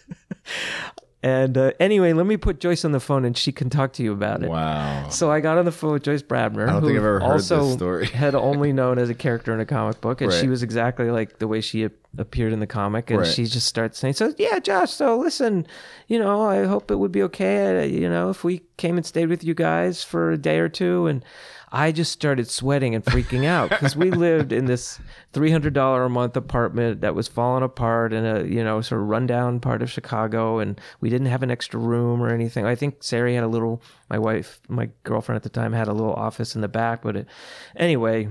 [1.25, 4.03] And uh, anyway, let me put Joyce on the phone and she can talk to
[4.03, 4.51] you about it.
[4.51, 5.09] Wow.
[5.09, 7.23] So I got on the phone with Joyce Brabner, don't who think I've ever heard
[7.23, 8.07] also this story.
[8.09, 11.39] had only known as a character in a comic book, and she was exactly like
[11.39, 13.11] the way she appeared in the comic.
[13.11, 13.29] And Right.
[13.29, 14.93] she just starts saying, "So yeah, Josh.
[14.93, 15.67] So listen,
[16.09, 17.81] you know, I hope it would be okay.
[17.81, 20.69] uh, You know, if we came and stayed with you guys for a day or
[20.69, 21.25] two, and."
[21.77, 25.01] I just started sweating and freaking out because we lived in this
[25.33, 29.01] three hundred dollar a month apartment that was falling apart in a you know sort
[29.01, 32.65] of rundown part of Chicago, and we didn't have an extra room or anything.
[32.65, 33.83] I think Sari had a little.
[34.09, 37.17] My wife, my girlfriend at the time, had a little office in the back, but
[37.17, 37.27] it,
[37.75, 38.29] anyway,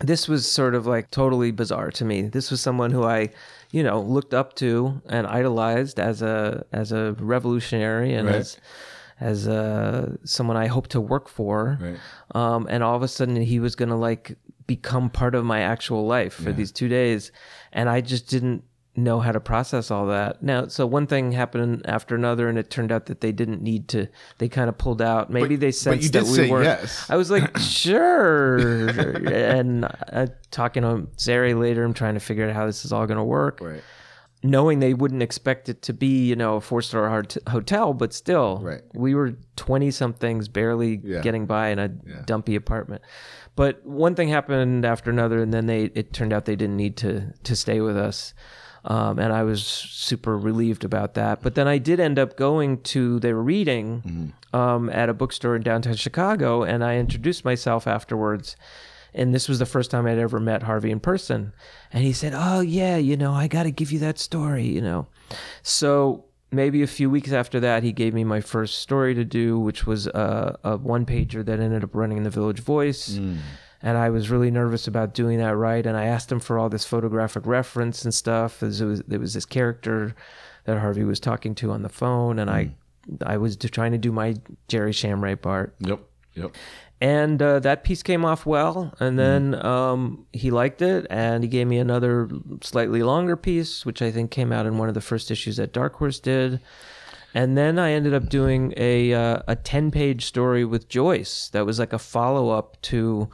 [0.00, 2.22] this was sort of like totally bizarre to me.
[2.22, 3.30] This was someone who I,
[3.70, 8.36] you know, looked up to and idolized as a as a revolutionary and Right.
[8.36, 8.58] as
[9.20, 11.78] as uh, someone I hope to work for.
[11.80, 11.98] Right.
[12.34, 15.60] Um, and all of a sudden, he was going to like become part of my
[15.60, 17.30] actual life for these two days,
[17.72, 18.64] and I just didn't
[18.96, 20.42] know how to process all that.
[20.42, 23.88] Now, so one thing happened after another, and it turned out that they didn't need
[23.88, 24.06] to.
[24.38, 25.30] They kind of pulled out.
[25.30, 26.64] Maybe But- they sensed you did that we say weren't.
[26.64, 27.06] yes.
[27.10, 27.56] I was like,
[28.04, 28.56] sure.
[29.28, 33.06] and uh, talking to Sari later, I'm trying to figure out how this is all
[33.06, 33.58] going to work.
[33.60, 33.82] Right.
[34.42, 38.12] Knowing they wouldn't expect it to be, you know, a four star hot- hotel, but
[38.12, 38.82] still, Right.
[38.94, 41.20] we were 20 somethings barely Yeah.
[41.22, 42.22] getting by in a Yeah.
[42.26, 43.00] dumpy apartment.
[43.56, 46.96] But one thing happened after another, and then they it turned out they didn't need
[46.98, 48.34] to to stay with us.
[48.86, 51.40] Um, and I was super relieved about that.
[51.42, 55.62] But then I did end up going to their reading um, at a bookstore in
[55.62, 58.56] downtown Chicago, and I introduced myself afterwards.
[59.14, 61.52] And this was the first time I'd ever met Harvey in person.
[61.92, 64.80] And he said, Oh, yeah, you know, I got to give you that story, you
[64.80, 65.06] know.
[65.62, 69.58] So maybe a few weeks after that, he gave me my first story to do,
[69.58, 73.18] which was a, a one pager that ended up running in the Village Voice.
[73.84, 75.84] And I was really nervous about doing that right.
[75.84, 78.62] And I asked him for all this photographic reference and stuff.
[78.62, 80.16] As it was, there was this character
[80.64, 82.70] that Harvey was talking to on the phone, and I,
[83.24, 84.36] I was trying to do my
[84.68, 85.74] Gerry Shamray part.
[85.80, 86.00] Yep.
[86.34, 86.56] Yep.
[87.00, 88.92] and uh, that piece came off well.
[88.98, 92.28] And then um, he liked it, and he gave me another
[92.62, 95.74] slightly longer piece, which I think came out in one of the first issues that
[95.74, 96.60] Dark Horse did.
[97.34, 101.66] And then I ended up doing a uh, a ten page story with Joyce that
[101.66, 103.28] was like a follow up to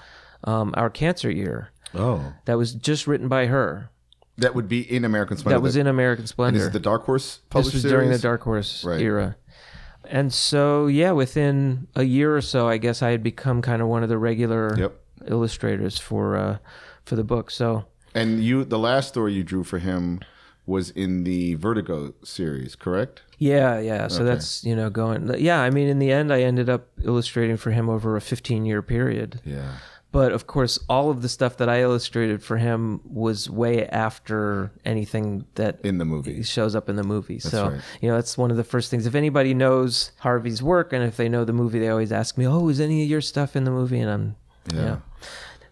[0.44, 1.70] um, our cancer year.
[1.94, 3.90] Oh, That was just written by her.
[4.38, 5.59] that would be in American Splendor.
[5.59, 6.61] That was in American And Splendor.
[6.61, 7.92] Is it the Dark Horse this published was series?
[7.92, 9.00] during the Dark Horse Right.
[9.00, 9.37] era.
[10.05, 13.88] And so, yeah, within a year or so, I guess I had become kind of
[13.88, 14.92] one of the regular Yep.
[15.29, 16.59] illustrators for uh,
[17.05, 17.50] for the book.
[17.50, 20.20] So, And you, the last story you drew for him
[20.66, 23.22] was in the Vertigo series, correct?
[23.38, 24.09] yeah, yeah.
[24.09, 25.29] So that's you know going.
[25.38, 28.64] Yeah, I mean, in the end, I ended up illustrating for him over a 15
[28.64, 29.40] year period.
[29.44, 29.72] Yeah.
[30.12, 34.72] But of course, all of the stuff that I illustrated for him was way after
[34.84, 36.42] anything that In the movie.
[36.42, 37.38] shows up in the movie.
[37.38, 37.80] so, right.
[38.00, 39.06] you know, that's one of the first things.
[39.06, 42.44] If anybody knows Harvey's work and if they know the movie, they always ask me,
[42.46, 44.36] "Oh, is any of your stuff in the movie?" And I'm,
[44.74, 44.96] yeah, Yeah.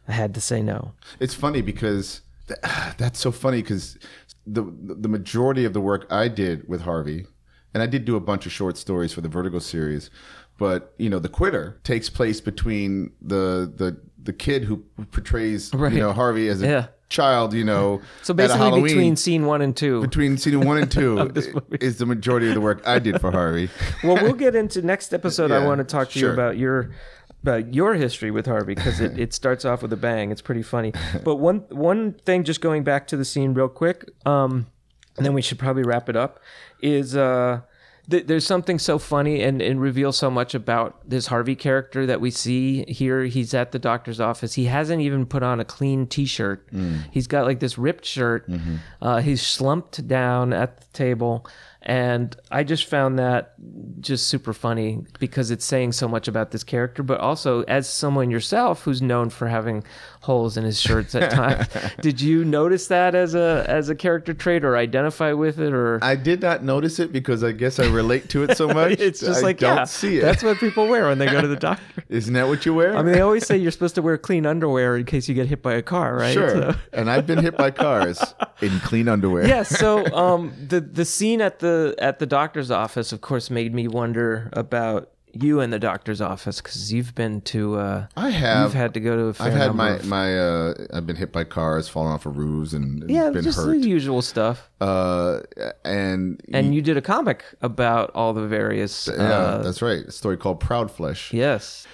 [0.07, 0.93] I had to say no.
[1.19, 2.61] It's funny because th-
[2.97, 3.99] that's so funny because
[4.47, 7.27] the the majority of the work I did with Harvey,
[7.75, 10.11] and I did do a bunch of short stories for the Vertigo series,
[10.59, 15.93] but you know, the Quitter takes place between the the the kid who portrays Right.
[15.93, 16.87] you know Harvey as a Yeah.
[17.09, 20.03] child, you know, So basically, between scene one and two.
[20.03, 21.31] between scene one and two
[21.81, 23.71] is the majority of the work I did for Harvey.
[24.05, 25.51] well, we'll get into next episode.
[25.51, 26.29] I want to talk to sure.
[26.29, 26.91] you about your
[27.43, 30.33] about your history with Harvey because it, it starts off with a bang.
[30.33, 30.93] It's pretty funny.
[31.25, 34.67] But one one thing, just going back to the scene real quick, um,
[35.17, 36.41] and then we should probably wrap it up.
[36.83, 37.61] Is uh,
[38.11, 42.21] th- there's something so funny and, and reveals so much about this Harvey character that
[42.21, 43.25] we see here.
[43.25, 44.55] He's at the doctor's office.
[44.55, 46.69] He hasn't even put on a clean T-shirt.
[47.11, 48.49] He's got like this ripped shirt.
[49.01, 51.47] Uh, he's slumped down at the table.
[51.83, 53.55] And I just found that
[54.01, 58.31] just super funny because it's saying so much about this character, but also as someone
[58.31, 59.85] yourself who's known for having
[60.23, 61.69] holes in his shirts at times,
[62.01, 66.01] did you notice that as a as a character trait or identify with it or
[66.03, 68.93] I did not notice it because I guess I relate to it so much.
[68.99, 70.23] it's just I like don't yeah, see it.
[70.23, 72.05] that's what people wear when they go to the doctor.
[72.09, 72.97] Isn't that what you wear?
[72.97, 75.47] I mean, they always say you're supposed to wear clean underwear in case you get
[75.47, 76.35] hit by a car, right?
[76.35, 76.51] Sure.
[76.51, 78.19] So- and I've been hit by cars
[78.61, 79.47] in clean underwear.
[79.47, 79.69] yes.
[79.69, 83.89] So um, the the scene at the at the doctor's office, of course, made me
[83.89, 87.77] wonder about you in the doctor's office because you've been to.
[87.77, 88.65] Uh, I have.
[88.65, 90.39] You've had to go to a fair I've had my of- my.
[90.39, 93.59] Uh, I've been hit by cars, fallen off of roofs, and, and yeah, been just
[93.59, 93.81] hurt.
[93.81, 94.71] the usual stuff.
[94.81, 95.41] Uh,
[95.85, 99.09] and And you did a comic about all the various.
[99.09, 100.07] yeah, Uh, that's right.
[100.07, 101.33] A story called Proud Flesh.
[101.33, 101.87] yes.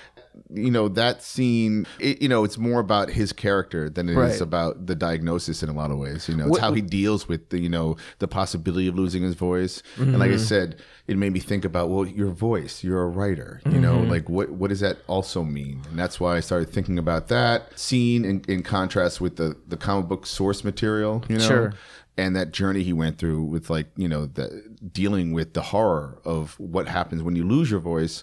[0.53, 1.87] You know that scene.
[2.01, 4.40] It, you know, it's more about his character than it is Right.
[4.40, 6.29] about the diagnosis in a lot of ways.
[6.29, 9.23] You know, it's What- how he deals with the you know the possibility of losing
[9.23, 9.83] his voice.
[9.97, 10.42] And like I Mm-hmm.
[10.44, 12.83] said, it made me think about well, your voice.
[12.85, 13.61] You're a writer.
[13.66, 14.11] You know, Mm-hmm.
[14.11, 15.83] like what what does that also mean?
[15.90, 19.77] And that's why I started thinking about that scene in, in contrast with the the
[19.77, 21.25] comic book source material.
[21.29, 21.44] You know.
[21.49, 21.73] Sure.
[22.16, 26.18] and that journey he went through with like you know the dealing with the horror
[26.25, 28.23] of what happens when you lose your voice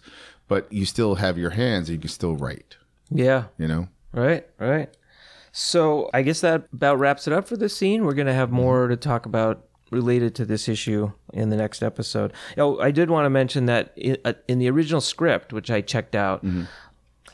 [0.52, 2.78] but you still have your hands and you can still write
[3.10, 3.46] Yeah.
[3.58, 4.46] you know Right.
[4.60, 4.90] Right.
[5.54, 8.04] So I guess that about wraps it up for this scene.
[8.06, 12.32] We're gonna have more to talk about related to this issue in the next episode.
[12.58, 16.16] Oh, I did want to mention that in, uh, the original script, which I checked
[16.16, 16.44] out,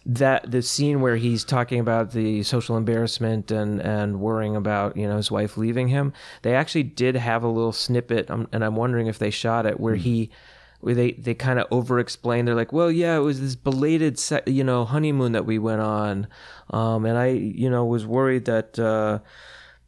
[0.06, 5.08] that the scene where he's talking about the social embarrassment and and worrying about you
[5.08, 8.76] know his wife leaving him, they actually did have a little snippet, um, and I'm
[8.76, 10.30] wondering if they shot it where he.
[10.80, 12.46] Where they, they kind of over explain.
[12.46, 15.82] They're like, well, yeah, it was this belated, se- you know, honeymoon that we went
[15.82, 16.28] on,
[16.70, 19.20] um, and I, you know, was worried that uh,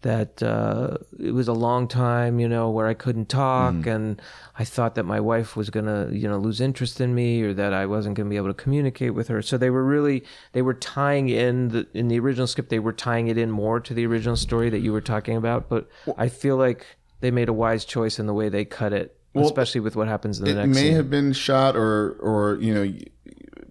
[0.01, 4.21] that uh, it was a long time, you know, where I couldn't talk, and
[4.57, 7.73] I thought that my wife was gonna, you know, lose interest in me, or that
[7.73, 9.41] I wasn't gonna be able to communicate with her.
[9.41, 10.23] So they were really
[10.53, 12.69] they were tying in the in the original script.
[12.69, 15.67] They were tying it in more to the original story that you were talking about.
[15.69, 16.85] But I feel like
[17.19, 20.39] they made a wise choice in the way they cut it, especially with what happens
[20.39, 20.67] in the it next.
[20.67, 20.95] It may scene.
[20.95, 22.93] have been shot or or you know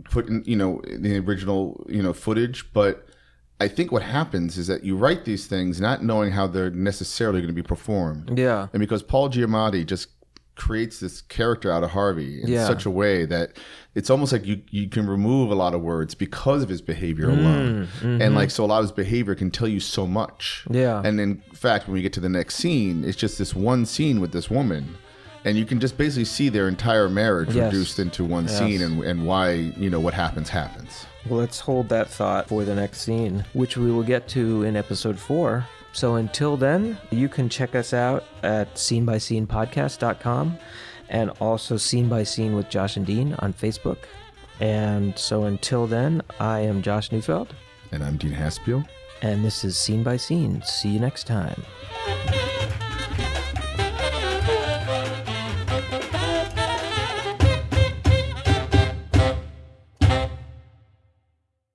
[0.04, 3.06] put in you know the original you know footage but
[3.60, 7.40] i think what happens is that you write these things not knowing how they're necessarily
[7.40, 8.68] going to be performed Yeah.
[8.72, 10.08] and because paul giamatti just
[10.54, 12.66] creates this character out of harvey in Yeah.
[12.66, 13.52] such a way that
[13.94, 17.26] it's almost like you you can remove a lot of words because of his behavior
[17.26, 18.22] Mm, alone mm-hmm.
[18.22, 21.02] and like so a lot of his behavior can tell you so much Yeah.
[21.04, 24.20] and in fact when we get to the next scene it's just this one scene
[24.22, 24.96] with this woman
[25.44, 27.72] and you can just basically see their entire marriage Yes.
[27.72, 31.88] reduced into one scene and, and why you know what happens happens Well, let's hold
[31.90, 35.66] that thought for the next scene, which we will get to in episode four.
[35.92, 40.58] So until then, you can check us out at scenebyscenepodcast.com
[41.08, 43.98] and also Scene by Scene with Josh and Dean on Facebook.
[44.60, 47.54] And so until then, I am Josh Neufeld,
[47.92, 48.86] And I'm Dean Haspiel.
[49.22, 50.62] and this is Scene by Scene.
[50.62, 51.62] See you next time.